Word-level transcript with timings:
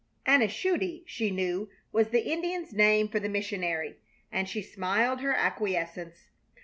"Aneshodi," 0.25 1.03
she 1.05 1.29
knew, 1.29 1.69
was 1.91 2.07
the 2.09 2.21
Indians' 2.21 2.73
name 2.73 3.07
for 3.07 3.19
the 3.19 3.29
missionary, 3.29 3.99
and 4.31 4.49
she 4.49 4.63
smiled 4.63 5.21
her 5.21 5.35
acquiescence. 5.35 6.31